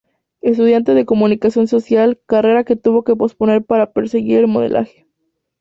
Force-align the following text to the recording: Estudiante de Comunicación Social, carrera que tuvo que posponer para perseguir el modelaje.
Estudiante 0.41 0.95
de 0.95 1.05
Comunicación 1.05 1.67
Social, 1.67 2.19
carrera 2.25 2.63
que 2.63 2.75
tuvo 2.75 3.03
que 3.03 3.15
posponer 3.15 3.63
para 3.63 3.91
perseguir 3.93 4.39
el 4.39 4.47
modelaje. 4.47 5.05